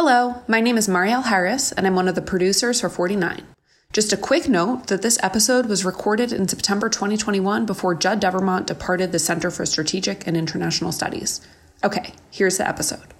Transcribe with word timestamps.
Hello, 0.00 0.42
my 0.46 0.60
name 0.60 0.78
is 0.78 0.86
Marielle 0.86 1.24
Harris, 1.24 1.72
and 1.72 1.84
I'm 1.84 1.96
one 1.96 2.06
of 2.06 2.14
the 2.14 2.22
producers 2.22 2.80
for 2.80 2.88
49. 2.88 3.42
Just 3.92 4.12
a 4.12 4.16
quick 4.16 4.48
note 4.48 4.86
that 4.86 5.02
this 5.02 5.18
episode 5.24 5.66
was 5.66 5.84
recorded 5.84 6.32
in 6.32 6.46
September 6.46 6.88
2021 6.88 7.66
before 7.66 7.96
Judd 7.96 8.20
Devermont 8.20 8.68
departed 8.68 9.10
the 9.10 9.18
Center 9.18 9.50
for 9.50 9.66
Strategic 9.66 10.24
and 10.24 10.36
International 10.36 10.92
Studies. 10.92 11.40
Okay, 11.82 12.14
here's 12.30 12.58
the 12.58 12.68
episode. 12.68 13.17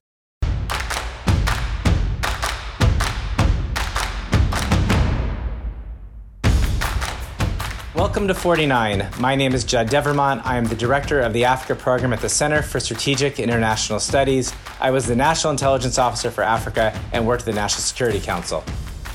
Welcome 7.99 8.29
to 8.29 8.35
49. 8.35 9.09
My 9.19 9.35
name 9.35 9.55
is 9.55 9.65
Judd 9.65 9.89
Devermont. 9.89 10.47
I 10.47 10.57
am 10.57 10.67
the 10.67 10.77
director 10.77 11.19
of 11.19 11.33
the 11.33 11.45
Africa 11.45 11.75
program 11.75 12.13
at 12.13 12.21
the 12.21 12.29
Center 12.29 12.63
for 12.63 12.79
Strategic 12.79 13.41
International 13.41 13.99
Studies. 13.99 14.53
I 14.79 14.93
was 14.93 15.09
the 15.09 15.17
National 15.17 15.51
Intelligence 15.51 15.99
Officer 15.99 16.31
for 16.31 16.45
Africa 16.45 16.97
and 17.13 17.27
worked 17.27 17.43
at 17.43 17.47
the 17.47 17.55
National 17.55 17.81
Security 17.81 18.21
Council. 18.21 18.63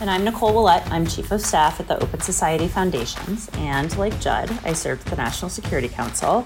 And 0.02 0.09
I'm 0.09 0.26
Nicole 0.26 0.54
Willett. 0.54 0.85
I'm 0.91 1.07
Chief 1.07 1.31
of 1.31 1.40
Staff 1.40 1.80
at 1.80 1.88
the 1.88 1.98
Open 2.04 2.20
Society 2.20 2.67
Foundations. 2.67 3.49
And 3.54 3.98
like 3.98 4.20
Judd, 4.20 4.52
I 4.66 4.73
served 4.73 5.05
at 5.05 5.12
the 5.12 5.15
National 5.15 5.48
Security 5.48 5.88
Council. 5.88 6.45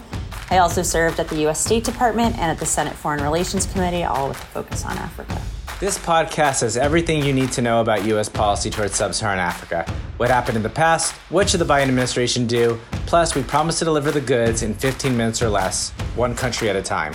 I 0.52 0.60
also 0.60 0.84
served 0.84 1.20
at 1.20 1.30
the 1.30 1.38
U.S. 1.38 1.60
State 1.60 1.86
Department 1.86 2.36
and 2.36 2.52
at 2.52 2.60
the 2.60 2.68
Senate 2.68 2.94
Foreign 2.94 3.24
Relations 3.24 3.66
Committee, 3.66 4.04
all 4.04 4.28
with 4.28 4.38
a 4.40 4.46
focus 4.46 4.86
on 4.86 4.96
Africa. 5.00 5.42
This 5.80 6.00
podcast 6.00 6.62
has 6.62 6.76
everything 6.76 7.24
you 7.24 7.34
need 7.34 7.52
to 7.52 7.62
know 7.62 7.82
about 7.82 8.04
U.S. 8.06 8.28
policy 8.28 8.72
towards 8.72 8.96
sub 8.96 9.14
Saharan 9.14 9.38
Africa. 9.38 9.86
What 10.18 10.32
happened 10.32 10.58
in 10.58 10.64
the 10.64 10.72
past, 10.72 11.14
what 11.30 11.48
should 11.48 11.60
the 11.60 11.66
Biden 11.66 11.84
administration 11.84 12.48
do, 12.48 12.80
plus, 13.06 13.36
we 13.36 13.44
promise 13.44 13.78
to 13.78 13.86
deliver 13.86 14.10
the 14.10 14.20
goods 14.20 14.64
in 14.64 14.74
15 14.74 15.16
minutes 15.16 15.40
or 15.40 15.50
less, 15.50 15.92
one 16.16 16.34
country 16.34 16.68
at 16.68 16.76
a 16.76 16.82
time. 16.82 17.14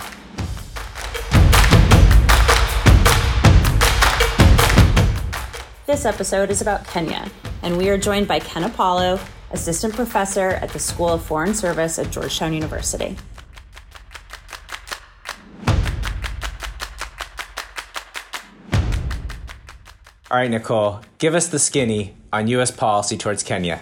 This 5.85 6.05
episode 6.05 6.49
is 6.49 6.61
about 6.61 6.87
Kenya, 6.87 7.29
and 7.63 7.77
we 7.77 7.89
are 7.89 7.97
joined 7.97 8.29
by 8.29 8.39
Ken 8.39 8.63
Opalo, 8.63 9.19
Assistant 9.51 9.93
Professor 9.93 10.51
at 10.51 10.69
the 10.69 10.79
School 10.79 11.09
of 11.09 11.21
Foreign 11.21 11.53
Service 11.53 11.99
at 11.99 12.11
Georgetown 12.11 12.53
University. 12.53 13.17
All 20.33 20.39
right, 20.39 20.49
Nicole, 20.49 20.99
give 21.19 21.35
us 21.35 21.49
the 21.49 21.59
skinny 21.59 22.15
on 22.33 22.47
U.S. 22.47 22.71
policy 22.71 23.17
towards 23.17 23.43
Kenya. 23.43 23.81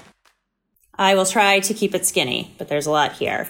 I 0.96 1.16
will 1.16 1.26
try 1.26 1.62
to 1.62 1.74
keep 1.74 1.96
it 1.96 2.06
skinny, 2.06 2.54
but 2.58 2.68
there's 2.68 2.86
a 2.86 2.92
lot 2.92 3.14
here. 3.14 3.48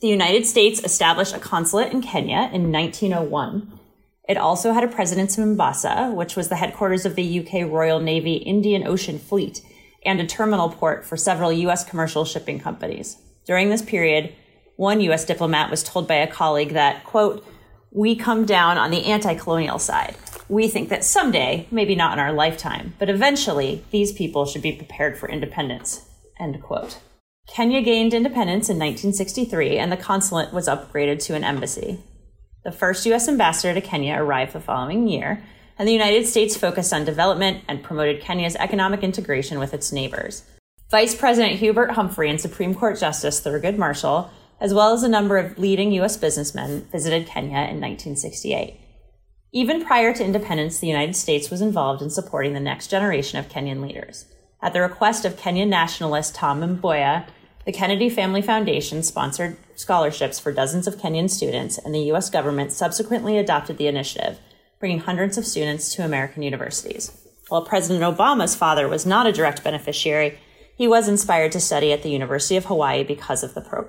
The 0.00 0.08
United 0.08 0.44
States 0.44 0.82
established 0.82 1.36
a 1.36 1.38
consulate 1.38 1.92
in 1.92 2.02
Kenya 2.02 2.50
in 2.52 2.72
1901. 2.72 3.78
It 4.28 4.38
also 4.38 4.72
had 4.72 4.82
a 4.82 4.88
presence 4.88 5.38
in 5.38 5.46
Mombasa, 5.46 6.10
which 6.16 6.34
was 6.34 6.48
the 6.48 6.56
headquarters 6.56 7.06
of 7.06 7.14
the 7.14 7.38
UK 7.38 7.70
Royal 7.70 8.00
Navy 8.00 8.34
Indian 8.34 8.88
Ocean 8.88 9.20
Fleet, 9.20 9.60
and 10.04 10.20
a 10.20 10.26
terminal 10.26 10.70
port 10.70 11.04
for 11.04 11.16
several 11.16 11.52
US 11.52 11.84
commercial 11.84 12.24
shipping 12.24 12.58
companies. 12.58 13.18
During 13.46 13.70
this 13.70 13.82
period, 13.82 14.34
one 14.74 15.00
US 15.02 15.24
diplomat 15.24 15.70
was 15.70 15.84
told 15.84 16.08
by 16.08 16.16
a 16.16 16.26
colleague 16.26 16.72
that, 16.72 17.04
quote, 17.04 17.46
we 17.90 18.16
come 18.16 18.44
down 18.44 18.78
on 18.78 18.90
the 18.90 19.04
anti 19.04 19.34
colonial 19.34 19.78
side 19.78 20.16
we 20.48 20.68
think 20.68 20.88
that 20.88 21.04
someday, 21.04 21.66
maybe 21.70 21.94
not 21.94 22.12
in 22.12 22.18
our 22.18 22.32
lifetime, 22.32 22.94
but 22.98 23.10
eventually, 23.10 23.84
these 23.90 24.12
people 24.12 24.46
should 24.46 24.62
be 24.62 24.72
prepared 24.72 25.18
for 25.18 25.28
independence. 25.28 26.08
End 26.38 26.62
quote. 26.62 26.98
Kenya 27.48 27.80
gained 27.80 28.14
independence 28.14 28.68
in 28.68 28.76
1963 28.76 29.78
and 29.78 29.90
the 29.90 29.96
consulate 29.96 30.52
was 30.52 30.68
upgraded 30.68 31.22
to 31.24 31.34
an 31.34 31.44
embassy. 31.44 32.00
The 32.64 32.72
first 32.72 33.06
U.S. 33.06 33.28
ambassador 33.28 33.74
to 33.74 33.80
Kenya 33.80 34.14
arrived 34.14 34.52
the 34.52 34.60
following 34.60 35.06
year, 35.06 35.42
and 35.78 35.86
the 35.86 35.92
United 35.92 36.26
States 36.26 36.56
focused 36.56 36.92
on 36.92 37.04
development 37.04 37.62
and 37.68 37.82
promoted 37.82 38.20
Kenya's 38.20 38.56
economic 38.56 39.02
integration 39.02 39.58
with 39.60 39.72
its 39.72 39.92
neighbors. 39.92 40.42
Vice 40.90 41.14
President 41.14 41.58
Hubert 41.58 41.92
Humphrey 41.92 42.30
and 42.30 42.40
Supreme 42.40 42.74
Court 42.74 42.98
Justice 42.98 43.40
Thurgood 43.40 43.76
Marshall, 43.76 44.30
as 44.60 44.72
well 44.72 44.92
as 44.92 45.02
a 45.02 45.08
number 45.08 45.38
of 45.38 45.58
leading 45.58 45.92
U.S. 45.92 46.16
businessmen, 46.16 46.86
visited 46.90 47.26
Kenya 47.26 47.58
in 47.58 47.80
1968. 47.80 48.80
Even 49.52 49.84
prior 49.84 50.12
to 50.12 50.24
independence, 50.24 50.78
the 50.78 50.86
United 50.86 51.16
States 51.16 51.50
was 51.50 51.60
involved 51.60 52.02
in 52.02 52.10
supporting 52.10 52.52
the 52.52 52.60
next 52.60 52.88
generation 52.88 53.38
of 53.38 53.48
Kenyan 53.48 53.80
leaders. 53.80 54.26
At 54.62 54.72
the 54.72 54.80
request 54.80 55.24
of 55.24 55.36
Kenyan 55.36 55.68
nationalist 55.68 56.34
Tom 56.34 56.60
Mboya, 56.60 57.26
the 57.64 57.72
Kennedy 57.72 58.08
Family 58.08 58.42
Foundation 58.42 59.02
sponsored 59.02 59.56
scholarships 59.74 60.38
for 60.38 60.52
dozens 60.52 60.86
of 60.86 60.96
Kenyan 60.96 61.30
students, 61.30 61.78
and 61.78 61.94
the 61.94 62.06
U.S. 62.10 62.30
government 62.30 62.72
subsequently 62.72 63.38
adopted 63.38 63.76
the 63.76 63.86
initiative, 63.86 64.38
bringing 64.78 65.00
hundreds 65.00 65.38
of 65.38 65.46
students 65.46 65.94
to 65.94 66.04
American 66.04 66.42
universities. 66.42 67.12
While 67.48 67.64
President 67.64 68.02
Obama's 68.02 68.54
father 68.54 68.88
was 68.88 69.06
not 69.06 69.26
a 69.26 69.32
direct 69.32 69.62
beneficiary, 69.62 70.38
he 70.76 70.86
was 70.86 71.08
inspired 71.08 71.52
to 71.52 71.60
study 71.60 71.92
at 71.92 72.02
the 72.02 72.10
University 72.10 72.56
of 72.56 72.66
Hawaii 72.66 73.04
because 73.04 73.42
of 73.42 73.54
the 73.54 73.60
program. 73.60 73.85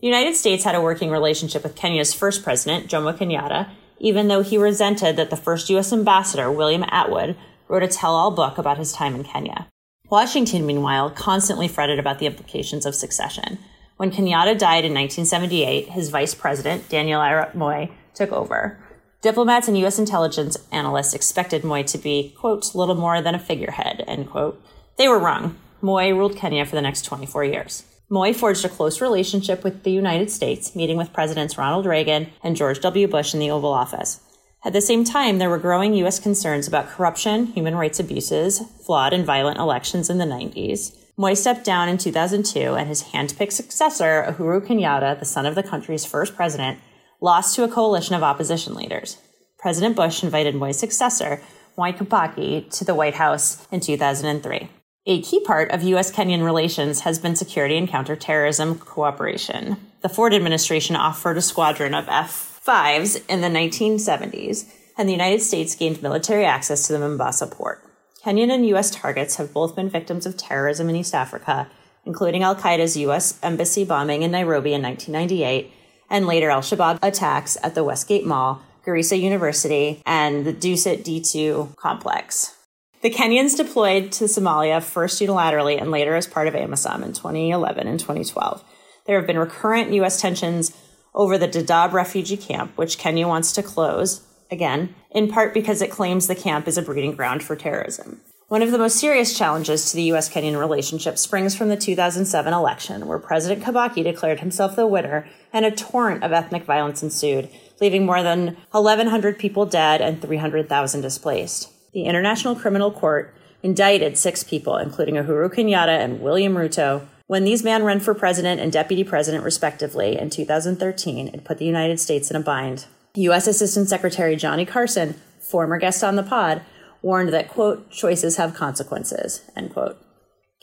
The 0.00 0.06
United 0.06 0.34
States 0.34 0.64
had 0.64 0.74
a 0.74 0.80
working 0.80 1.10
relationship 1.10 1.62
with 1.62 1.76
Kenya's 1.76 2.14
first 2.14 2.42
president, 2.42 2.88
Jomo 2.88 3.14
Kenyatta, 3.14 3.68
even 3.98 4.28
though 4.28 4.42
he 4.42 4.56
resented 4.56 5.16
that 5.16 5.28
the 5.28 5.36
first 5.36 5.68
U.S. 5.68 5.92
ambassador, 5.92 6.50
William 6.50 6.84
Atwood, 6.88 7.36
wrote 7.68 7.82
a 7.82 7.88
tell 7.88 8.14
all 8.14 8.30
book 8.30 8.56
about 8.56 8.78
his 8.78 8.92
time 8.92 9.14
in 9.14 9.24
Kenya. 9.24 9.68
Washington, 10.08 10.64
meanwhile, 10.64 11.10
constantly 11.10 11.68
fretted 11.68 11.98
about 11.98 12.18
the 12.18 12.24
implications 12.24 12.86
of 12.86 12.94
succession. 12.94 13.58
When 13.98 14.10
Kenyatta 14.10 14.58
died 14.58 14.86
in 14.86 14.94
1978, 14.94 15.90
his 15.90 16.08
vice 16.08 16.34
president, 16.34 16.88
Daniel 16.88 17.20
Arap 17.20 17.54
Moi, 17.54 17.88
took 18.14 18.32
over. 18.32 18.82
Diplomats 19.20 19.68
and 19.68 19.76
U.S. 19.80 19.98
intelligence 19.98 20.56
analysts 20.72 21.12
expected 21.12 21.62
Moi 21.62 21.82
to 21.82 21.98
be, 21.98 22.34
quote, 22.38 22.74
little 22.74 22.94
more 22.94 23.20
than 23.20 23.34
a 23.34 23.38
figurehead, 23.38 24.02
end 24.06 24.30
quote. 24.30 24.64
They 24.96 25.08
were 25.08 25.18
wrong. 25.18 25.58
Moi 25.82 26.08
ruled 26.08 26.36
Kenya 26.36 26.64
for 26.64 26.74
the 26.74 26.82
next 26.82 27.02
24 27.02 27.44
years. 27.44 27.84
Moi 28.12 28.32
forged 28.32 28.64
a 28.64 28.68
close 28.68 29.00
relationship 29.00 29.62
with 29.62 29.84
the 29.84 29.92
United 29.92 30.32
States, 30.32 30.74
meeting 30.74 30.96
with 30.96 31.12
Presidents 31.12 31.56
Ronald 31.56 31.86
Reagan 31.86 32.26
and 32.42 32.56
George 32.56 32.80
W. 32.80 33.06
Bush 33.06 33.34
in 33.34 33.38
the 33.38 33.52
Oval 33.52 33.72
Office. 33.72 34.20
At 34.64 34.72
the 34.72 34.80
same 34.80 35.04
time, 35.04 35.38
there 35.38 35.48
were 35.48 35.58
growing 35.58 35.94
U.S. 35.94 36.18
concerns 36.18 36.66
about 36.66 36.88
corruption, 36.88 37.46
human 37.46 37.76
rights 37.76 38.00
abuses, 38.00 38.62
flawed 38.84 39.12
and 39.12 39.24
violent 39.24 39.58
elections 39.58 40.10
in 40.10 40.18
the 40.18 40.24
90s. 40.24 40.92
Moi 41.16 41.34
stepped 41.34 41.64
down 41.64 41.88
in 41.88 41.98
2002, 41.98 42.74
and 42.74 42.88
his 42.88 43.04
handpicked 43.04 43.52
successor, 43.52 44.24
Uhuru 44.26 44.66
Kenyatta, 44.66 45.16
the 45.16 45.24
son 45.24 45.46
of 45.46 45.54
the 45.54 45.62
country's 45.62 46.04
first 46.04 46.34
president, 46.34 46.80
lost 47.20 47.54
to 47.54 47.62
a 47.62 47.68
coalition 47.68 48.16
of 48.16 48.24
opposition 48.24 48.74
leaders. 48.74 49.18
President 49.56 49.94
Bush 49.94 50.24
invited 50.24 50.56
Moi's 50.56 50.80
successor, 50.80 51.40
Mwai 51.78 51.96
Kibaki, 51.96 52.76
to 52.76 52.84
the 52.84 52.94
White 52.96 53.14
House 53.14 53.68
in 53.70 53.78
2003. 53.78 54.68
A 55.10 55.20
key 55.22 55.40
part 55.40 55.72
of 55.72 55.82
U.S. 55.82 56.12
Kenyan 56.12 56.44
relations 56.44 57.00
has 57.00 57.18
been 57.18 57.34
security 57.34 57.76
and 57.76 57.88
counterterrorism 57.88 58.78
cooperation. 58.78 59.76
The 60.02 60.08
Ford 60.08 60.32
administration 60.32 60.94
offered 60.94 61.36
a 61.36 61.42
squadron 61.42 61.94
of 61.94 62.08
F 62.08 62.62
5s 62.64 63.20
in 63.28 63.40
the 63.40 63.48
1970s, 63.48 64.72
and 64.96 65.08
the 65.08 65.12
United 65.12 65.42
States 65.42 65.74
gained 65.74 66.00
military 66.00 66.44
access 66.44 66.86
to 66.86 66.92
the 66.92 67.00
Mombasa 67.00 67.48
port. 67.48 67.82
Kenyan 68.24 68.54
and 68.54 68.64
U.S. 68.68 68.88
targets 68.92 69.34
have 69.34 69.52
both 69.52 69.74
been 69.74 69.90
victims 69.90 70.26
of 70.26 70.36
terrorism 70.36 70.88
in 70.88 70.94
East 70.94 71.12
Africa, 71.12 71.68
including 72.04 72.44
Al 72.44 72.54
Qaeda's 72.54 72.96
U.S. 72.98 73.36
embassy 73.42 73.84
bombing 73.84 74.22
in 74.22 74.30
Nairobi 74.30 74.74
in 74.74 74.82
1998, 74.82 75.72
and 76.08 76.28
later 76.28 76.50
Al 76.50 76.60
Shabaab 76.60 77.00
attacks 77.02 77.58
at 77.64 77.74
the 77.74 77.82
Westgate 77.82 78.24
Mall, 78.24 78.62
Garissa 78.86 79.20
University, 79.20 80.02
and 80.06 80.46
the 80.46 80.52
Dusit 80.52 81.02
D2 81.02 81.74
complex. 81.74 82.54
The 83.02 83.10
Kenyans 83.10 83.56
deployed 83.56 84.12
to 84.12 84.24
Somalia 84.24 84.82
first 84.82 85.22
unilaterally 85.22 85.80
and 85.80 85.90
later 85.90 86.16
as 86.16 86.26
part 86.26 86.48
of 86.48 86.54
AMISOM 86.54 87.02
in 87.02 87.14
2011 87.14 87.86
and 87.86 87.98
2012. 87.98 88.62
There 89.06 89.16
have 89.16 89.26
been 89.26 89.38
recurrent 89.38 89.94
U.S. 89.94 90.20
tensions 90.20 90.76
over 91.14 91.38
the 91.38 91.48
Dadaab 91.48 91.92
refugee 91.92 92.36
camp, 92.36 92.76
which 92.76 92.98
Kenya 92.98 93.26
wants 93.26 93.52
to 93.54 93.62
close, 93.62 94.20
again, 94.50 94.94
in 95.10 95.28
part 95.28 95.54
because 95.54 95.80
it 95.80 95.90
claims 95.90 96.26
the 96.26 96.34
camp 96.34 96.68
is 96.68 96.76
a 96.76 96.82
breeding 96.82 97.16
ground 97.16 97.42
for 97.42 97.56
terrorism. 97.56 98.20
One 98.48 98.60
of 98.60 98.70
the 98.70 98.78
most 98.78 98.96
serious 98.96 99.36
challenges 99.36 99.90
to 99.90 99.96
the 99.96 100.02
U.S. 100.04 100.28
Kenyan 100.28 100.60
relationship 100.60 101.16
springs 101.16 101.56
from 101.56 101.70
the 101.70 101.78
2007 101.78 102.52
election, 102.52 103.06
where 103.06 103.18
President 103.18 103.64
Kibaki 103.64 104.04
declared 104.04 104.40
himself 104.40 104.76
the 104.76 104.86
winner 104.86 105.26
and 105.54 105.64
a 105.64 105.70
torrent 105.70 106.22
of 106.22 106.32
ethnic 106.32 106.64
violence 106.64 107.02
ensued, 107.02 107.48
leaving 107.80 108.04
more 108.04 108.22
than 108.22 108.58
1,100 108.72 109.38
people 109.38 109.64
dead 109.64 110.02
and 110.02 110.20
300,000 110.20 111.00
displaced. 111.00 111.72
The 111.92 112.04
International 112.04 112.54
Criminal 112.54 112.92
Court 112.92 113.34
indicted 113.62 114.16
six 114.16 114.42
people, 114.42 114.76
including 114.76 115.16
Uhuru 115.16 115.52
Kenyatta 115.52 115.98
and 115.98 116.20
William 116.20 116.54
Ruto. 116.54 117.06
When 117.26 117.44
these 117.44 117.62
men 117.62 117.84
ran 117.84 118.00
for 118.00 118.14
president 118.14 118.60
and 118.60 118.72
deputy 118.72 119.04
president, 119.04 119.44
respectively, 119.44 120.18
in 120.18 120.30
2013, 120.30 121.28
it 121.28 121.44
put 121.44 121.58
the 121.58 121.64
United 121.64 122.00
States 122.00 122.30
in 122.30 122.36
a 122.36 122.40
bind. 122.40 122.86
U.S. 123.14 123.46
Assistant 123.46 123.88
Secretary 123.88 124.36
Johnny 124.36 124.64
Carson, 124.64 125.14
former 125.40 125.78
guest 125.78 126.04
on 126.04 126.16
the 126.16 126.22
pod, 126.22 126.62
warned 127.02 127.32
that, 127.32 127.48
quote, 127.48 127.90
choices 127.90 128.36
have 128.36 128.54
consequences, 128.54 129.42
end 129.56 129.72
quote. 129.72 129.98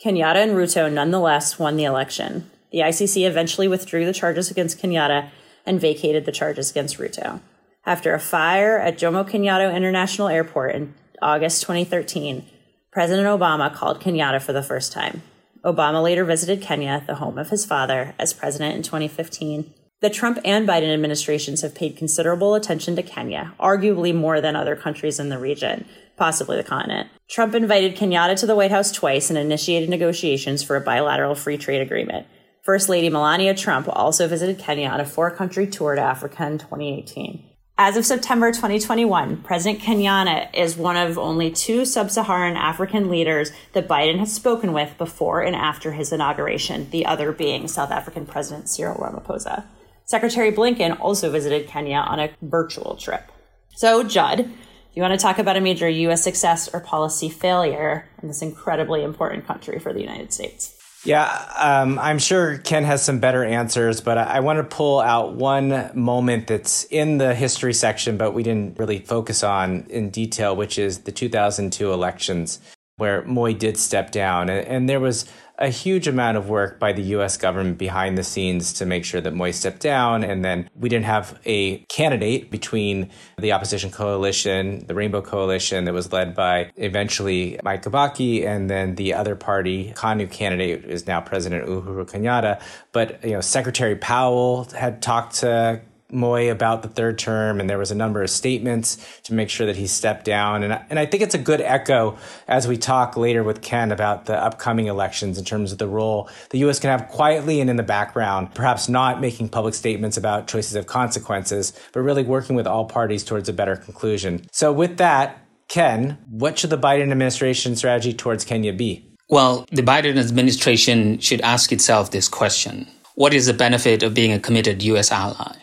Kenyatta 0.02 0.36
and 0.36 0.52
Ruto 0.52 0.90
nonetheless 0.90 1.58
won 1.58 1.76
the 1.76 1.84
election. 1.84 2.50
The 2.70 2.78
ICC 2.78 3.26
eventually 3.26 3.68
withdrew 3.68 4.04
the 4.06 4.12
charges 4.12 4.50
against 4.50 4.80
Kenyatta 4.80 5.30
and 5.66 5.80
vacated 5.80 6.24
the 6.24 6.32
charges 6.32 6.70
against 6.70 6.98
Ruto. 6.98 7.40
After 7.84 8.14
a 8.14 8.20
fire 8.20 8.78
at 8.78 8.98
Jomo 8.98 9.28
Kenyatta 9.28 9.74
International 9.74 10.28
Airport 10.28 10.74
in 10.74 10.94
August 11.22 11.62
2013, 11.62 12.44
President 12.90 13.26
Obama 13.26 13.72
called 13.72 14.00
Kenyatta 14.00 14.40
for 14.40 14.52
the 14.52 14.62
first 14.62 14.92
time. 14.92 15.22
Obama 15.64 16.02
later 16.02 16.24
visited 16.24 16.62
Kenya, 16.62 17.02
the 17.06 17.16
home 17.16 17.38
of 17.38 17.50
his 17.50 17.66
father, 17.66 18.14
as 18.18 18.32
president 18.32 18.76
in 18.76 18.82
2015. 18.82 19.72
The 20.00 20.10
Trump 20.10 20.38
and 20.44 20.66
Biden 20.68 20.94
administrations 20.94 21.62
have 21.62 21.74
paid 21.74 21.96
considerable 21.96 22.54
attention 22.54 22.94
to 22.96 23.02
Kenya, 23.02 23.54
arguably 23.58 24.14
more 24.14 24.40
than 24.40 24.54
other 24.54 24.76
countries 24.76 25.18
in 25.18 25.28
the 25.28 25.38
region, 25.38 25.86
possibly 26.16 26.56
the 26.56 26.62
continent. 26.62 27.08
Trump 27.28 27.54
invited 27.54 27.96
Kenyatta 27.96 28.38
to 28.38 28.46
the 28.46 28.54
White 28.54 28.70
House 28.70 28.92
twice 28.92 29.28
and 29.28 29.38
initiated 29.38 29.88
negotiations 29.88 30.62
for 30.62 30.76
a 30.76 30.80
bilateral 30.80 31.34
free 31.34 31.58
trade 31.58 31.80
agreement. 31.80 32.26
First 32.62 32.88
Lady 32.88 33.08
Melania 33.10 33.54
Trump 33.54 33.88
also 33.90 34.28
visited 34.28 34.58
Kenya 34.58 34.88
on 34.88 35.00
a 35.00 35.04
four 35.04 35.30
country 35.30 35.66
tour 35.66 35.94
to 35.94 36.00
Africa 36.00 36.46
in 36.46 36.58
2018. 36.58 37.47
As 37.80 37.96
of 37.96 38.04
September 38.04 38.50
2021, 38.50 39.36
President 39.44 39.80
Kenyatta 39.80 40.52
is 40.52 40.76
one 40.76 40.96
of 40.96 41.16
only 41.16 41.52
two 41.52 41.84
sub 41.84 42.10
Saharan 42.10 42.56
African 42.56 43.08
leaders 43.08 43.52
that 43.72 43.86
Biden 43.86 44.18
has 44.18 44.34
spoken 44.34 44.72
with 44.72 44.98
before 44.98 45.42
and 45.42 45.54
after 45.54 45.92
his 45.92 46.12
inauguration, 46.12 46.90
the 46.90 47.06
other 47.06 47.30
being 47.30 47.68
South 47.68 47.92
African 47.92 48.26
President 48.26 48.68
Cyril 48.68 48.96
Ramaphosa. 48.96 49.62
Secretary 50.04 50.50
Blinken 50.50 50.98
also 50.98 51.30
visited 51.30 51.68
Kenya 51.68 51.98
on 51.98 52.18
a 52.18 52.30
virtual 52.42 52.96
trip. 52.96 53.30
So, 53.76 54.02
Judd, 54.02 54.50
you 54.92 55.00
want 55.00 55.12
to 55.12 55.22
talk 55.22 55.38
about 55.38 55.56
a 55.56 55.60
major 55.60 55.88
U.S. 55.88 56.24
success 56.24 56.68
or 56.74 56.80
policy 56.80 57.28
failure 57.28 58.08
in 58.20 58.26
this 58.26 58.42
incredibly 58.42 59.04
important 59.04 59.46
country 59.46 59.78
for 59.78 59.92
the 59.92 60.00
United 60.00 60.32
States? 60.32 60.77
Yeah, 61.04 61.26
um, 61.56 61.98
I'm 61.98 62.18
sure 62.18 62.58
Ken 62.58 62.84
has 62.84 63.04
some 63.04 63.20
better 63.20 63.44
answers, 63.44 64.00
but 64.00 64.18
I, 64.18 64.24
I 64.24 64.40
want 64.40 64.58
to 64.58 64.64
pull 64.64 65.00
out 65.00 65.34
one 65.34 65.90
moment 65.94 66.48
that's 66.48 66.84
in 66.84 67.18
the 67.18 67.34
history 67.34 67.72
section, 67.72 68.16
but 68.16 68.32
we 68.32 68.42
didn't 68.42 68.78
really 68.78 68.98
focus 68.98 69.44
on 69.44 69.86
in 69.88 70.10
detail, 70.10 70.56
which 70.56 70.78
is 70.78 71.00
the 71.00 71.12
2002 71.12 71.92
elections, 71.92 72.60
where 72.96 73.22
Moi 73.24 73.52
did 73.52 73.76
step 73.76 74.10
down. 74.10 74.50
And, 74.50 74.66
and 74.66 74.88
there 74.88 75.00
was 75.00 75.26
a 75.58 75.68
huge 75.68 76.06
amount 76.06 76.36
of 76.36 76.48
work 76.48 76.78
by 76.78 76.92
the 76.92 77.02
US 77.02 77.36
government 77.36 77.78
behind 77.78 78.16
the 78.16 78.22
scenes 78.22 78.72
to 78.74 78.86
make 78.86 79.04
sure 79.04 79.20
that 79.20 79.34
Moi 79.34 79.50
stepped 79.50 79.80
down. 79.80 80.22
And 80.22 80.44
then 80.44 80.70
we 80.78 80.88
didn't 80.88 81.06
have 81.06 81.38
a 81.44 81.78
candidate 81.88 82.50
between 82.50 83.10
the 83.38 83.52
opposition 83.52 83.90
coalition, 83.90 84.86
the 84.86 84.94
Rainbow 84.94 85.20
Coalition 85.20 85.84
that 85.84 85.94
was 85.94 86.12
led 86.12 86.34
by 86.34 86.70
eventually 86.76 87.58
Mwai 87.64 87.82
Kibaki, 87.82 88.46
and 88.46 88.70
then 88.70 88.94
the 88.94 89.14
other 89.14 89.34
party, 89.34 89.92
KANU 89.96 90.30
candidate 90.30 90.84
is 90.84 91.06
now 91.06 91.20
President 91.20 91.66
Uhuru 91.66 92.08
Kenyatta. 92.08 92.60
But, 92.92 93.22
you 93.24 93.32
know, 93.32 93.40
Secretary 93.40 93.96
Powell 93.96 94.64
had 94.76 95.02
talked 95.02 95.36
to 95.36 95.80
Moi 96.10 96.50
about 96.50 96.82
the 96.82 96.88
third 96.88 97.18
term, 97.18 97.60
and 97.60 97.68
there 97.68 97.78
was 97.78 97.90
a 97.90 97.94
number 97.94 98.22
of 98.22 98.30
statements 98.30 98.96
to 99.24 99.34
make 99.34 99.50
sure 99.50 99.66
that 99.66 99.76
he 99.76 99.86
stepped 99.86 100.24
down. 100.24 100.62
And, 100.62 100.80
and 100.88 100.98
I 100.98 101.04
think 101.04 101.22
it's 101.22 101.34
a 101.34 101.38
good 101.38 101.60
echo 101.60 102.16
as 102.46 102.66
we 102.66 102.76
talk 102.78 103.16
later 103.16 103.44
with 103.44 103.60
Ken 103.60 103.92
about 103.92 104.24
the 104.24 104.36
upcoming 104.36 104.86
elections 104.86 105.36
in 105.38 105.44
terms 105.44 105.70
of 105.70 105.78
the 105.78 105.86
role 105.86 106.30
the 106.50 106.58
U.S. 106.58 106.78
can 106.78 106.90
have 106.90 107.08
quietly 107.08 107.60
and 107.60 107.68
in 107.68 107.76
the 107.76 107.82
background, 107.82 108.54
perhaps 108.54 108.88
not 108.88 109.20
making 109.20 109.50
public 109.50 109.74
statements 109.74 110.16
about 110.16 110.48
choices 110.48 110.74
of 110.74 110.86
consequences, 110.86 111.72
but 111.92 112.00
really 112.00 112.22
working 112.22 112.56
with 112.56 112.66
all 112.66 112.86
parties 112.86 113.22
towards 113.22 113.48
a 113.48 113.52
better 113.52 113.76
conclusion. 113.76 114.46
So, 114.50 114.72
with 114.72 114.96
that, 114.96 115.44
Ken, 115.68 116.16
what 116.30 116.58
should 116.58 116.70
the 116.70 116.78
Biden 116.78 117.10
administration 117.10 117.76
strategy 117.76 118.14
towards 118.14 118.44
Kenya 118.44 118.72
be? 118.72 119.04
Well, 119.28 119.66
the 119.70 119.82
Biden 119.82 120.16
administration 120.16 121.18
should 121.18 121.42
ask 121.42 121.70
itself 121.70 122.10
this 122.10 122.28
question 122.28 122.88
What 123.14 123.34
is 123.34 123.46
the 123.46 123.52
benefit 123.52 124.02
of 124.02 124.14
being 124.14 124.32
a 124.32 124.40
committed 124.40 124.82
U.S. 124.82 125.12
ally? 125.12 125.56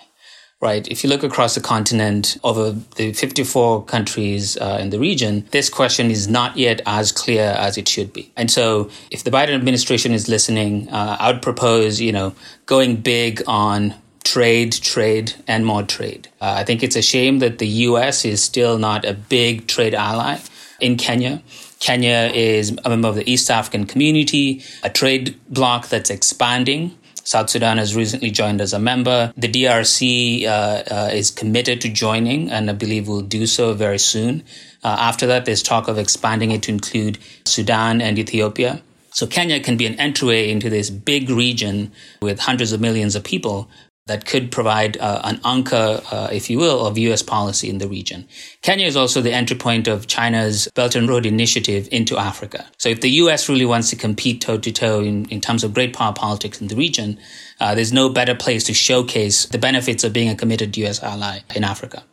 Right? 0.62 0.88
If 0.88 1.04
you 1.04 1.10
look 1.10 1.24
across 1.24 1.56
the 1.56 1.62
continent 1.62 2.38
over 2.44 2.72
the 2.72 3.14
54 3.14 3.86
countries 3.86 4.58
uh, 4.58 4.80
in 4.82 4.90
the 4.90 5.00
region, 5.00 5.46
this 5.52 5.70
question 5.70 6.10
is 6.10 6.28
not 6.28 6.58
yet 6.58 6.82
as 6.86 7.12
clear 7.12 7.56
as 7.58 7.78
it 7.78 7.88
should 7.88 8.14
be. 8.14 8.32
And 8.36 8.50
so 8.50 8.90
if 9.12 9.24
the 9.24 9.32
Biden 9.32 9.54
administration 9.54 10.14
is 10.14 10.28
listening, 10.30 10.90
uh, 10.90 11.18
I 11.20 11.32
would 11.32 11.42
propose, 11.42 12.00
you 12.00 12.12
know, 12.12 12.34
going 12.66 12.98
big 12.98 13.44
on 13.48 13.96
trade, 14.24 14.74
trade, 14.74 15.34
and 15.48 15.66
more 15.66 15.84
trade. 15.84 16.30
Uh, 16.42 16.56
I 16.58 16.64
think 16.64 16.84
it's 16.84 16.96
a 16.96 17.02
shame 17.02 17.40
that 17.40 17.60
the 17.60 17.68
U.S. 17.90 18.26
is 18.26 18.44
still 18.44 18.78
not 18.78 19.06
a 19.06 19.14
big 19.14 19.68
trade 19.68 19.94
ally 19.94 20.40
in 20.80 20.98
Kenya. 20.98 21.44
Kenya 21.80 22.32
is 22.34 22.76
a 22.84 22.90
member 22.90 23.08
of 23.08 23.16
the 23.16 23.30
East 23.30 23.52
African 23.52 23.86
community, 23.86 24.64
a 24.84 24.90
trade 24.90 25.40
bloc 25.50 25.90
that's 25.90 26.10
expanding. 26.10 26.98
South 27.26 27.50
Sudan 27.50 27.80
has 27.80 27.96
recently 27.96 28.30
joined 28.30 28.62
as 28.62 28.72
a 28.72 28.80
member. 28.80 29.34
The 29.36 29.48
DRC 29.48 30.46
uh, 30.46 30.48
uh, 30.48 31.10
is 31.12 31.32
committed 31.32 31.82
to 31.82 31.90
joining 31.90 32.52
and 32.52 32.70
I 32.70 32.74
believe 32.74 33.08
will 33.08 33.22
do 33.22 33.48
so 33.48 33.74
very 33.74 33.98
soon. 33.98 34.44
Uh, 34.84 34.96
after 35.00 35.26
that, 35.26 35.46
there's 35.46 35.64
talk 35.64 35.88
of 35.88 35.98
expanding 35.98 36.52
it 36.52 36.62
to 36.64 36.72
include 36.72 37.18
Sudan 37.44 38.00
and 38.00 38.20
Ethiopia. 38.20 38.84
So 39.10 39.26
Kenya 39.26 39.60
can 39.60 39.76
be 39.76 39.88
an 39.88 40.00
entryway 40.00 40.52
into 40.52 40.70
this 40.70 40.90
big 40.92 41.30
region 41.30 41.92
with 42.22 42.42
hundreds 42.42 42.74
of 42.74 42.82
millions 42.82 43.16
of 43.16 43.24
people 43.24 43.70
that 44.08 44.26
could 44.26 44.52
provide 44.52 44.98
uh, 44.98 45.22
an 45.24 45.40
anchor, 45.44 46.00
uh, 46.12 46.30
if 46.32 46.50
you 46.50 46.60
will, 46.60 46.86
of 46.86 46.98
U.S. 46.98 47.24
policy 47.24 47.70
in 47.70 47.80
the 47.80 47.88
region. 47.88 48.28
Kenya 48.62 48.86
is 48.86 48.96
also 48.96 49.20
the 49.20 49.34
entry 49.34 49.58
point 49.58 49.88
of 49.88 50.06
China's 50.06 50.68
Belt 50.76 50.96
and 50.96 51.10
Road 51.10 51.26
Initiative 51.26 51.90
into 51.92 52.16
Africa. 52.18 52.68
So 52.78 52.90
if 52.90 53.02
the 53.02 53.10
U.S. 53.10 53.50
really 53.50 53.66
wants 53.66 53.90
to 53.90 53.96
compete 53.96 54.42
toe 54.42 54.60
to 54.60 54.72
toe 54.72 55.02
in 55.02 55.42
terms 55.42 55.64
of 55.64 55.74
great 55.74 55.96
power 55.96 56.14
politics 56.14 56.62
in 56.62 56.68
the 56.68 56.76
region, 56.76 57.20
uh, 57.60 57.74
there's 57.74 57.92
no 57.92 58.10
better 58.10 58.36
place 58.36 58.64
to 58.66 58.74
showcase 58.74 59.46
the 59.48 59.58
benefits 59.58 60.04
of 60.04 60.14
being 60.14 60.30
a 60.30 60.36
committed 60.36 60.78
U.S. 60.78 61.02
ally 61.02 61.40
in 61.56 61.64
Africa. 61.64 62.04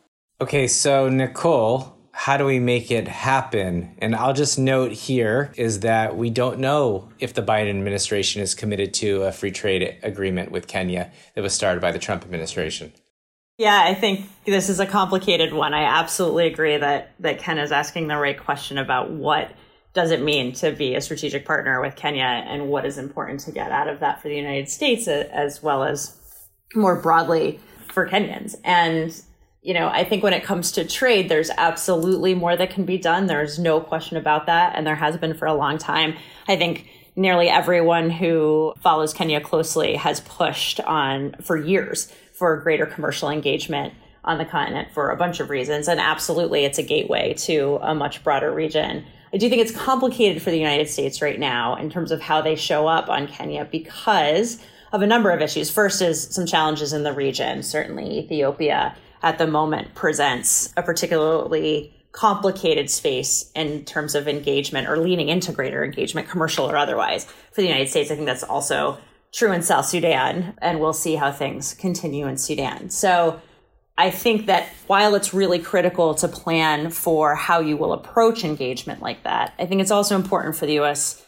Okay, 0.41 0.67
so 0.69 1.11
Nicole, 1.11 1.95
how 2.13 2.37
do 2.37 2.45
we 2.45 2.61
make 2.61 2.91
it 2.91 3.09
happen? 3.09 3.95
And 3.99 4.15
I'll 4.15 4.35
just 4.35 4.59
note 4.59 4.93
here 4.93 5.53
is 5.57 5.81
that 5.81 6.17
we 6.17 6.31
don't 6.31 6.59
know 6.59 7.09
if 7.19 7.35
the 7.35 7.43
Biden 7.43 7.71
administration 7.71 8.43
is 8.43 8.55
committed 8.55 8.95
to 8.95 9.23
a 9.23 9.33
free 9.33 9.51
trade 9.51 9.99
agreement 10.03 10.53
with 10.53 10.69
Kenya 10.69 11.11
that 11.35 11.43
was 11.43 11.55
started 11.55 11.81
by 11.81 11.91
the 11.91 11.99
Trump 11.99 12.23
administration. 12.23 12.93
Yeah, 13.59 13.83
I 13.85 13.95
think 13.95 14.29
this 14.47 14.69
is 14.69 14.81
a 14.81 14.87
complicated 14.87 15.53
one. 15.53 15.75
I 15.75 15.85
absolutely 15.85 16.47
agree 16.47 16.77
that 16.77 17.13
that 17.21 17.39
Ken 17.39 17.59
is 17.59 17.73
asking 17.73 18.09
the 18.09 18.17
right 18.17 18.39
question 18.39 18.79
about 18.79 19.11
what 19.11 19.51
does 19.95 20.11
it 20.11 20.23
mean 20.23 20.53
to 20.55 20.73
be 20.73 20.95
a 20.95 21.01
strategic 21.01 21.45
partner 21.45 21.81
with 21.81 21.97
Kenya 21.97 22.25
and 22.25 22.69
what 22.69 22.87
is 22.87 22.99
important 22.99 23.41
to 23.41 23.53
get 23.53 23.71
out 23.71 23.89
of 23.89 24.01
that 24.01 24.23
for 24.23 24.29
the 24.29 24.37
United 24.37 24.69
States 24.69 25.07
as 25.07 25.63
well 25.63 25.85
as 25.85 26.17
more 26.75 27.01
broadly 27.01 27.61
for 27.93 28.09
Kenyans. 28.09 28.55
And 28.65 29.15
you 29.63 29.75
know, 29.75 29.89
I 29.89 30.05
think 30.05 30.25
when 30.25 30.33
it 30.33 30.43
comes 30.43 30.73
to 30.73 30.85
trade, 30.85 31.29
there's 31.29 31.51
absolutely 31.57 32.35
more 32.35 32.57
that 32.57 32.71
can 32.71 32.85
be 32.85 32.99
done. 32.99 33.27
There's 33.27 33.61
no 33.61 33.81
question 33.81 34.17
about 34.17 34.47
that. 34.47 34.75
And 34.75 34.85
there 34.85 34.97
has 34.97 35.17
been 35.17 35.35
for 35.35 35.47
a 35.47 35.55
long 35.55 35.79
time. 35.79 36.17
I 36.49 36.57
think 36.57 36.89
nearly 37.15 37.49
everyone 37.49 38.11
who 38.11 38.75
follows 38.81 39.15
Kenya 39.15 39.41
closely 39.41 39.95
has 39.95 40.21
pushed 40.21 40.81
on 40.81 41.37
for 41.41 41.57
years 41.57 42.13
for 42.33 42.57
greater 42.57 42.87
commercial 42.87 43.31
engagement 43.31 43.95
on 44.25 44.39
the 44.39 44.45
continent 44.45 44.89
for 44.93 45.11
a 45.11 45.17
bunch 45.17 45.39
of 45.39 45.49
reasons. 45.49 45.87
And 45.87 46.01
absolutely, 46.01 46.65
it's 46.65 46.79
a 46.79 46.83
gateway 46.83 47.35
to 47.35 47.79
a 47.83 47.95
much 47.95 48.25
broader 48.25 48.53
region. 48.53 49.05
I 49.33 49.37
do 49.37 49.49
think 49.49 49.63
it's 49.63 49.73
complicated 49.73 50.43
for 50.43 50.51
the 50.51 50.59
United 50.59 50.89
States 50.89 51.23
right 51.23 51.39
now 51.39 51.77
in 51.77 51.89
terms 51.89 52.11
of 52.11 52.21
how 52.21 52.43
they 52.43 52.57
show 52.57 52.89
up 52.89 53.09
on 53.09 53.29
Kenya 53.29 53.65
because 53.71 54.59
of 54.93 55.03
a 55.03 55.07
number 55.07 55.31
of 55.31 55.41
issues. 55.41 55.71
First 55.71 56.03
is 56.03 56.23
some 56.35 56.47
challenges 56.47 56.93
in 56.93 57.05
the 57.05 57.13
region, 57.13 57.63
certainly 57.63 58.19
Ethiopia 58.19 58.97
at 59.23 59.39
the 59.39 59.47
moment 59.47 59.95
presents 59.95 60.73
a 60.77 60.83
particularly 60.83 61.95
complicated 62.13 62.91
space 62.91 63.51
in 63.55 63.85
terms 63.85 64.15
of 64.15 64.29
engagement 64.29 64.89
or 64.89 64.99
leaning 64.99 65.29
into 65.29 65.51
greater 65.53 65.83
engagement, 65.83 66.29
commercial 66.29 66.71
or 66.71 66.77
otherwise, 66.77 67.25
for 67.25 67.63
the 67.63 67.67
United 67.67 67.89
States. 67.89 68.11
I 68.11 68.15
think 68.15 68.27
that's 68.27 68.43
also 68.43 68.99
true 69.33 69.53
in 69.53 69.63
South 69.63 69.87
Sudan, 69.87 70.55
and 70.61 70.79
we'll 70.79 70.93
see 70.93 71.15
how 71.15 71.33
things 71.33 71.73
continue 71.73 72.27
in 72.27 72.37
Sudan. 72.37 72.91
So 72.91 73.41
I 73.97 74.11
think 74.11 74.47
that 74.47 74.69
while 74.87 75.15
it's 75.15 75.33
really 75.33 75.59
critical 75.59 76.15
to 76.17 76.29
plan 76.29 76.91
for 76.91 77.35
how 77.35 77.61
you 77.61 77.77
will 77.77 77.93
approach 77.95 78.45
engagement 78.45 79.01
like 79.01 79.23
that, 79.25 79.55
I 79.59 79.65
think 79.65 79.81
it's 79.81 79.91
also 79.91 80.17
important 80.17 80.57
for 80.57 80.67
the 80.67 80.81
US 80.81 81.22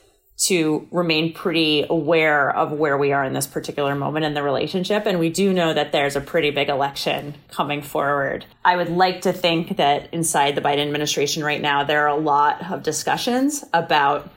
to 0.47 0.87
remain 0.91 1.33
pretty 1.33 1.87
aware 1.89 2.55
of 2.55 2.73
where 2.73 2.99
we 2.99 3.13
are 3.13 3.25
in 3.25 3.33
this 3.33 3.47
particular 3.47 3.95
moment 3.95 4.27
in 4.27 4.35
the 4.35 4.43
relationship. 4.43 5.07
And 5.07 5.19
we 5.19 5.31
do 5.31 5.55
know 5.55 5.73
that 5.73 5.91
there's 5.91 6.17
a 6.17 6.21
pretty 6.21 6.51
big 6.51 6.69
election 6.69 7.35
coming 7.51 7.81
forward. 7.81 8.45
I 8.63 8.77
would 8.77 8.91
like 8.91 9.23
to 9.23 9.33
think 9.33 9.79
that 9.79 10.13
inside 10.13 10.55
the 10.55 10.61
Biden 10.61 10.87
administration 10.87 11.43
right 11.43 11.63
now, 11.63 11.85
there 11.85 12.07
are 12.07 12.17
a 12.17 12.21
lot 12.21 12.71
of 12.71 12.83
discussions 12.83 13.65
about 13.73 14.31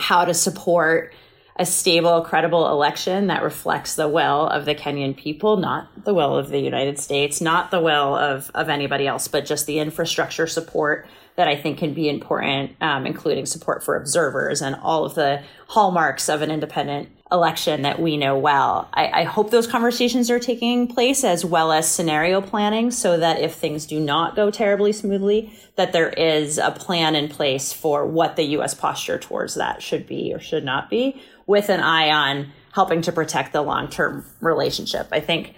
how 0.00 0.24
to 0.24 0.32
support 0.32 1.12
a 1.56 1.66
stable, 1.66 2.22
credible 2.22 2.68
election 2.68 3.26
that 3.26 3.42
reflects 3.42 3.94
the 3.94 4.08
will 4.08 4.46
of 4.46 4.64
the 4.64 4.74
Kenyan 4.74 5.14
people, 5.14 5.58
not 5.58 6.04
the 6.04 6.14
will 6.14 6.36
of 6.38 6.48
the 6.48 6.58
United 6.58 6.98
States, 6.98 7.42
not 7.42 7.70
the 7.70 7.80
will 7.80 8.16
of, 8.16 8.50
of 8.54 8.70
anybody 8.70 9.06
else, 9.06 9.28
but 9.28 9.44
just 9.44 9.66
the 9.66 9.80
infrastructure 9.80 10.46
support 10.46 11.06
that 11.36 11.48
I 11.48 11.56
think 11.56 11.78
can 11.78 11.94
be 11.94 12.08
important, 12.08 12.72
um, 12.80 13.06
including 13.06 13.46
support 13.46 13.82
for 13.82 13.96
observers 13.96 14.60
and 14.60 14.76
all 14.76 15.04
of 15.04 15.14
the 15.14 15.42
hallmarks 15.68 16.28
of 16.28 16.42
an 16.42 16.50
independent 16.50 17.08
election 17.30 17.82
that 17.82 17.98
we 17.98 18.18
know 18.18 18.36
well. 18.36 18.90
I, 18.92 19.22
I, 19.22 19.24
hope 19.24 19.50
those 19.50 19.66
conversations 19.66 20.30
are 20.30 20.38
taking 20.38 20.86
place 20.86 21.24
as 21.24 21.46
well 21.46 21.72
as 21.72 21.90
scenario 21.90 22.42
planning 22.42 22.90
so 22.90 23.16
that 23.16 23.40
if 23.40 23.54
things 23.54 23.86
do 23.86 23.98
not 23.98 24.36
go 24.36 24.50
terribly 24.50 24.92
smoothly, 24.92 25.50
that 25.76 25.94
there 25.94 26.10
is 26.10 26.58
a 26.58 26.72
plan 26.72 27.14
in 27.14 27.30
place 27.30 27.72
for 27.72 28.06
what 28.06 28.36
the 28.36 28.44
US 28.58 28.74
posture 28.74 29.18
towards 29.18 29.54
that 29.54 29.82
should 29.82 30.06
be 30.06 30.34
or 30.34 30.40
should 30.40 30.62
not 30.62 30.90
be 30.90 31.22
with 31.46 31.70
an 31.70 31.80
eye 31.80 32.10
on 32.10 32.52
helping 32.74 33.00
to 33.00 33.12
protect 33.12 33.54
the 33.54 33.62
long-term 33.62 34.26
relationship. 34.42 35.08
I 35.10 35.20
think 35.20 35.54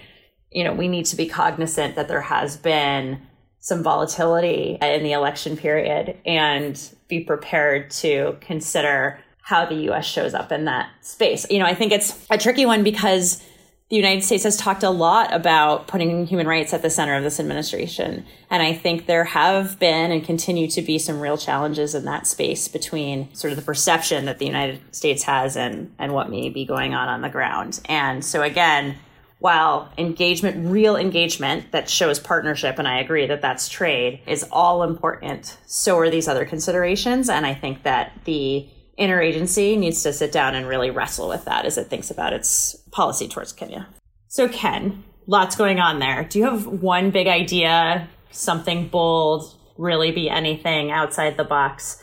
you 0.54 0.62
know, 0.62 0.72
we 0.72 0.88
need 0.88 1.06
to 1.06 1.16
be 1.16 1.26
cognizant 1.26 1.96
that 1.96 2.08
there 2.08 2.20
has 2.20 2.56
been 2.56 3.20
some 3.64 3.82
volatility 3.82 4.76
in 4.82 5.02
the 5.02 5.12
election 5.12 5.56
period 5.56 6.14
and 6.26 6.90
be 7.08 7.20
prepared 7.20 7.90
to 7.90 8.36
consider 8.42 9.18
how 9.40 9.64
the 9.64 9.88
US 9.90 10.04
shows 10.04 10.34
up 10.34 10.52
in 10.52 10.66
that 10.66 10.90
space. 11.00 11.46
You 11.48 11.60
know, 11.60 11.64
I 11.64 11.74
think 11.74 11.90
it's 11.90 12.26
a 12.28 12.36
tricky 12.36 12.66
one 12.66 12.84
because 12.84 13.42
the 13.88 13.96
United 13.96 14.22
States 14.22 14.44
has 14.44 14.58
talked 14.58 14.82
a 14.82 14.90
lot 14.90 15.32
about 15.32 15.88
putting 15.88 16.26
human 16.26 16.46
rights 16.46 16.74
at 16.74 16.82
the 16.82 16.90
center 16.90 17.14
of 17.16 17.22
this 17.22 17.40
administration. 17.40 18.26
And 18.50 18.62
I 18.62 18.74
think 18.74 19.06
there 19.06 19.24
have 19.24 19.78
been 19.78 20.10
and 20.10 20.22
continue 20.22 20.68
to 20.68 20.82
be 20.82 20.98
some 20.98 21.18
real 21.18 21.38
challenges 21.38 21.94
in 21.94 22.04
that 22.04 22.26
space 22.26 22.68
between 22.68 23.34
sort 23.34 23.50
of 23.50 23.56
the 23.56 23.64
perception 23.64 24.26
that 24.26 24.38
the 24.38 24.46
United 24.46 24.94
States 24.94 25.22
has 25.22 25.56
and, 25.56 25.90
and 25.98 26.12
what 26.12 26.28
may 26.28 26.50
be 26.50 26.66
going 26.66 26.92
on 26.92 27.08
on 27.08 27.22
the 27.22 27.30
ground. 27.30 27.80
And 27.86 28.22
so 28.22 28.42
again, 28.42 28.96
while 29.44 29.92
engagement, 29.98 30.72
real 30.72 30.96
engagement 30.96 31.70
that 31.72 31.90
shows 31.90 32.18
partnership, 32.18 32.78
and 32.78 32.88
I 32.88 32.98
agree 32.98 33.26
that 33.26 33.42
that's 33.42 33.68
trade, 33.68 34.20
is 34.26 34.42
all 34.50 34.82
important, 34.82 35.58
so 35.66 35.98
are 35.98 36.08
these 36.08 36.28
other 36.28 36.46
considerations. 36.46 37.28
And 37.28 37.44
I 37.44 37.52
think 37.52 37.82
that 37.82 38.12
the 38.24 38.66
interagency 38.98 39.78
needs 39.78 40.02
to 40.02 40.14
sit 40.14 40.32
down 40.32 40.54
and 40.54 40.66
really 40.66 40.90
wrestle 40.90 41.28
with 41.28 41.44
that 41.44 41.66
as 41.66 41.76
it 41.76 41.88
thinks 41.88 42.10
about 42.10 42.32
its 42.32 42.74
policy 42.90 43.28
towards 43.28 43.52
Kenya. 43.52 43.86
So, 44.28 44.48
Ken, 44.48 45.04
lots 45.26 45.56
going 45.56 45.78
on 45.78 45.98
there. 45.98 46.24
Do 46.24 46.38
you 46.38 46.46
have 46.46 46.66
one 46.66 47.10
big 47.10 47.26
idea, 47.26 48.08
something 48.30 48.88
bold, 48.88 49.54
really 49.76 50.10
be 50.10 50.30
anything 50.30 50.90
outside 50.90 51.36
the 51.36 51.44
box 51.44 52.02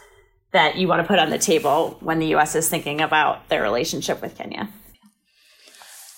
that 0.51 0.75
you 0.75 0.88
want 0.88 1.01
to 1.01 1.07
put 1.07 1.17
on 1.17 1.31
the 1.31 1.39
table 1.39 1.98
when 2.01 2.19
the 2.19 2.36
US 2.36 2.53
is 2.53 2.69
thinking 2.69 3.01
about 3.01 3.50
their 3.50 3.63
relationship 3.63 4.21
with 4.21 4.38
Kenya? 4.38 4.69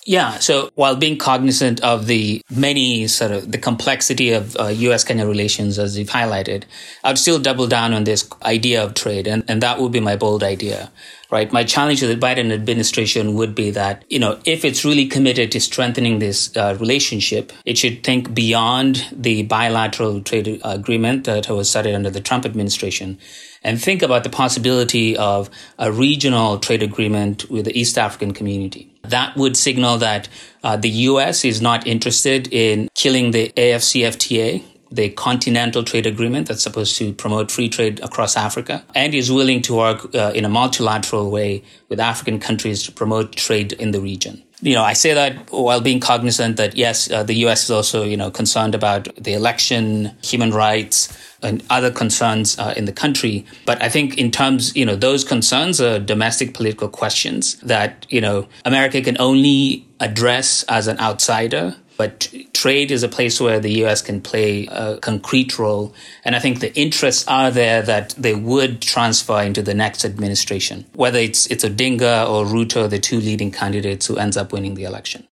Yeah. 0.06 0.38
So 0.38 0.70
while 0.74 0.96
being 0.96 1.16
cognizant 1.16 1.80
of 1.80 2.06
the 2.06 2.42
many 2.54 3.06
sort 3.08 3.30
of 3.30 3.50
the 3.50 3.58
complexity 3.58 4.32
of 4.32 4.54
uh, 4.56 4.66
U.S. 4.66 5.02
Kenya 5.02 5.26
relations, 5.26 5.78
as 5.78 5.96
you've 5.98 6.10
highlighted, 6.10 6.64
I'd 7.02 7.18
still 7.18 7.38
double 7.38 7.66
down 7.66 7.94
on 7.94 8.04
this 8.04 8.28
idea 8.42 8.84
of 8.84 8.92
trade. 8.94 9.26
And, 9.26 9.44
and 9.48 9.62
that 9.62 9.80
would 9.80 9.92
be 9.92 10.00
my 10.00 10.16
bold 10.16 10.42
idea, 10.42 10.92
right? 11.30 11.50
My 11.50 11.64
challenge 11.64 12.00
to 12.00 12.06
the 12.06 12.16
Biden 12.16 12.52
administration 12.52 13.34
would 13.34 13.54
be 13.54 13.70
that, 13.70 14.04
you 14.10 14.18
know, 14.18 14.38
if 14.44 14.62
it's 14.62 14.84
really 14.84 15.06
committed 15.06 15.50
to 15.52 15.60
strengthening 15.60 16.18
this 16.18 16.54
uh, 16.54 16.76
relationship, 16.78 17.50
it 17.64 17.78
should 17.78 18.04
think 18.04 18.34
beyond 18.34 19.06
the 19.10 19.44
bilateral 19.44 20.20
trade 20.20 20.60
agreement 20.64 21.24
that 21.24 21.48
was 21.48 21.70
started 21.70 21.94
under 21.94 22.10
the 22.10 22.20
Trump 22.20 22.44
administration 22.44 23.18
and 23.62 23.80
think 23.80 24.02
about 24.02 24.22
the 24.22 24.30
possibility 24.30 25.16
of 25.16 25.48
a 25.78 25.90
regional 25.90 26.58
trade 26.58 26.82
agreement 26.82 27.50
with 27.50 27.64
the 27.64 27.78
East 27.78 27.96
African 27.96 28.34
community. 28.34 28.93
That 29.06 29.36
would 29.36 29.56
signal 29.56 29.98
that 29.98 30.28
uh, 30.62 30.76
the 30.76 30.88
U.S. 30.88 31.44
is 31.44 31.60
not 31.60 31.86
interested 31.86 32.48
in 32.52 32.88
killing 32.94 33.32
the 33.32 33.52
AFCFTA, 33.56 34.62
the 34.90 35.10
continental 35.10 35.82
trade 35.82 36.06
agreement 36.06 36.48
that's 36.48 36.62
supposed 36.62 36.96
to 36.98 37.12
promote 37.12 37.50
free 37.50 37.68
trade 37.68 38.00
across 38.00 38.36
Africa, 38.36 38.84
and 38.94 39.14
is 39.14 39.30
willing 39.30 39.60
to 39.62 39.74
work 39.74 40.14
uh, 40.14 40.32
in 40.34 40.44
a 40.44 40.48
multilateral 40.48 41.30
way 41.30 41.62
with 41.88 41.98
African 41.98 42.38
countries 42.38 42.82
to 42.84 42.92
promote 42.92 43.34
trade 43.34 43.72
in 43.72 43.90
the 43.90 44.00
region 44.00 44.43
you 44.60 44.74
know, 44.74 44.82
I 44.82 44.92
say 44.92 45.14
that 45.14 45.50
while 45.50 45.80
being 45.80 46.00
cognizant 46.00 46.56
that 46.56 46.76
yes, 46.76 47.10
uh, 47.10 47.22
the 47.22 47.34
U.S. 47.46 47.64
is 47.64 47.70
also 47.70 48.04
you 48.04 48.16
know 48.16 48.30
concerned 48.30 48.74
about 48.74 49.14
the 49.16 49.34
election, 49.34 50.16
human 50.22 50.52
rights, 50.52 51.16
and 51.42 51.62
other 51.70 51.90
concerns 51.90 52.58
uh, 52.58 52.74
in 52.76 52.86
the 52.86 52.92
country. 52.92 53.44
But 53.66 53.82
I 53.82 53.88
think 53.88 54.16
in 54.16 54.30
terms, 54.30 54.74
you 54.74 54.86
know, 54.86 54.96
those 54.96 55.24
concerns 55.24 55.80
are 55.80 55.98
domestic 55.98 56.54
political 56.54 56.88
questions 56.88 57.56
that 57.56 58.06
you 58.08 58.20
know 58.20 58.48
America 58.64 59.00
can 59.02 59.16
only 59.20 59.86
address 60.00 60.64
as 60.64 60.86
an 60.86 60.98
outsider 60.98 61.76
but 61.96 62.32
trade 62.52 62.90
is 62.90 63.02
a 63.02 63.08
place 63.08 63.40
where 63.40 63.60
the 63.60 63.84
US 63.84 64.02
can 64.02 64.20
play 64.20 64.66
a 64.66 64.98
concrete 64.98 65.58
role. 65.58 65.94
And 66.24 66.34
I 66.34 66.38
think 66.38 66.60
the 66.60 66.74
interests 66.78 67.26
are 67.28 67.50
there 67.50 67.82
that 67.82 68.10
they 68.10 68.34
would 68.34 68.80
transfer 68.80 69.40
into 69.42 69.62
the 69.62 69.74
next 69.74 70.04
administration, 70.04 70.86
whether 70.94 71.18
it's, 71.18 71.46
it's 71.46 71.64
Odinga 71.64 72.28
or 72.28 72.44
Ruto, 72.44 72.88
the 72.88 72.98
two 72.98 73.20
leading 73.20 73.50
candidates 73.50 74.06
who 74.06 74.16
ends 74.16 74.36
up 74.36 74.52
winning 74.52 74.74
the 74.74 74.84
election. 74.84 75.28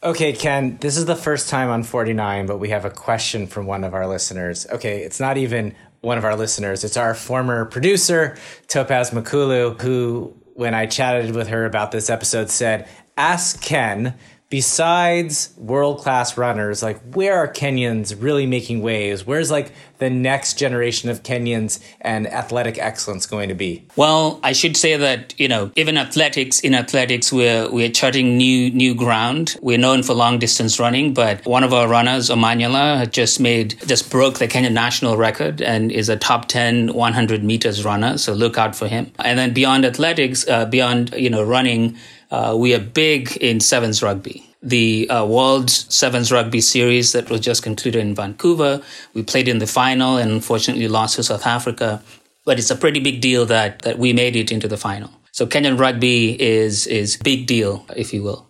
Okay, 0.00 0.32
Ken, 0.32 0.78
this 0.80 0.96
is 0.96 1.06
the 1.06 1.16
first 1.16 1.48
time 1.48 1.70
on 1.70 1.82
49, 1.82 2.46
but 2.46 2.58
we 2.58 2.68
have 2.68 2.84
a 2.84 2.90
question 2.90 3.48
from 3.48 3.66
one 3.66 3.82
of 3.82 3.94
our 3.94 4.06
listeners. 4.06 4.64
Okay, 4.70 5.00
it's 5.02 5.18
not 5.18 5.36
even 5.36 5.74
one 6.00 6.18
of 6.18 6.24
our 6.24 6.36
listeners, 6.36 6.84
it's 6.84 6.96
our 6.96 7.14
former 7.14 7.64
producer, 7.64 8.36
Topaz 8.68 9.10
Makulu, 9.10 9.80
who, 9.80 10.36
when 10.54 10.72
I 10.72 10.86
chatted 10.86 11.34
with 11.34 11.48
her 11.48 11.64
about 11.64 11.90
this 11.90 12.08
episode, 12.10 12.48
said, 12.48 12.88
Ask 13.16 13.60
Ken 13.60 14.14
besides 14.50 15.52
world 15.56 15.98
class 15.98 16.38
runners, 16.38 16.82
like 16.82 17.00
where 17.14 17.36
are 17.36 17.48
Kenyans 17.48 18.20
really 18.20 18.46
making 18.46 18.80
waves? 18.80 19.26
Where's 19.26 19.50
like 19.50 19.72
the 19.98 20.08
next 20.08 20.58
generation 20.58 21.10
of 21.10 21.22
Kenyans 21.22 21.80
and 22.00 22.26
athletic 22.26 22.78
excellence 22.78 23.26
going 23.26 23.48
to 23.48 23.54
be? 23.54 23.86
Well, 23.96 24.40
I 24.42 24.52
should 24.52 24.76
say 24.76 24.96
that 24.96 25.38
you 25.38 25.48
know 25.48 25.70
even 25.76 25.98
athletics 25.98 26.60
in 26.60 26.74
athletics 26.74 27.32
we're 27.32 27.70
we're 27.70 27.90
charting 27.90 28.36
new 28.36 28.70
new 28.70 28.94
ground. 28.94 29.56
We're 29.60 29.78
known 29.78 30.02
for 30.02 30.14
long 30.14 30.38
distance 30.38 30.80
running, 30.80 31.14
but 31.14 31.44
one 31.44 31.64
of 31.64 31.74
our 31.74 31.88
runners, 31.88 32.30
Omanyala, 32.30 33.10
just 33.10 33.40
made 33.40 33.78
just 33.86 34.10
broke 34.10 34.38
the 34.38 34.48
Kenyan 34.48 34.72
national 34.72 35.16
record 35.16 35.60
and 35.60 35.92
is 35.92 36.08
a 36.08 36.16
top 36.16 36.48
10 36.48 36.94
100 36.94 37.44
meters 37.44 37.84
runner. 37.84 38.16
So 38.18 38.32
look 38.32 38.56
out 38.56 38.74
for 38.74 38.88
him. 38.88 39.12
And 39.18 39.38
then 39.38 39.52
beyond 39.52 39.84
athletics, 39.84 40.48
uh, 40.48 40.64
beyond 40.64 41.14
you 41.14 41.28
know 41.28 41.42
running 41.42 41.98
uh, 42.30 42.54
we 42.58 42.74
are 42.74 42.80
big 42.80 43.36
in 43.38 43.60
sevens 43.60 44.02
rugby. 44.02 44.44
The 44.62 45.08
uh, 45.08 45.24
World's 45.24 45.94
Sevens 45.94 46.32
Rugby 46.32 46.60
Series 46.60 47.12
that 47.12 47.30
was 47.30 47.40
just 47.40 47.62
concluded 47.62 48.00
in 48.00 48.14
Vancouver. 48.14 48.82
We 49.14 49.22
played 49.22 49.46
in 49.46 49.58
the 49.58 49.68
final 49.68 50.16
and 50.16 50.32
unfortunately 50.32 50.88
lost 50.88 51.16
to 51.16 51.22
South 51.22 51.46
Africa. 51.46 52.02
But 52.44 52.58
it's 52.58 52.70
a 52.70 52.76
pretty 52.76 52.98
big 52.98 53.20
deal 53.20 53.46
that, 53.46 53.82
that 53.82 53.98
we 53.98 54.12
made 54.12 54.34
it 54.34 54.50
into 54.50 54.66
the 54.66 54.76
final. 54.76 55.10
So 55.32 55.46
Kenyan 55.46 55.78
rugby 55.78 56.40
is, 56.40 56.86
is 56.86 57.16
big 57.16 57.46
deal, 57.46 57.86
if 57.94 58.12
you 58.12 58.22
will. 58.22 58.48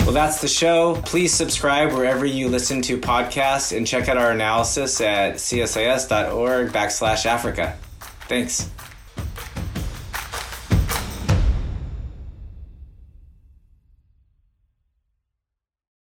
Well, 0.00 0.12
that's 0.12 0.42
the 0.42 0.48
show. 0.48 1.00
Please 1.06 1.32
subscribe 1.32 1.92
wherever 1.92 2.26
you 2.26 2.48
listen 2.48 2.82
to 2.82 2.98
podcasts 2.98 3.74
and 3.74 3.86
check 3.86 4.10
out 4.10 4.18
our 4.18 4.32
analysis 4.32 5.00
at 5.00 5.36
csis.org 5.36 6.72
backslash 6.72 7.24
Africa. 7.24 7.78
Thanks. 8.28 8.68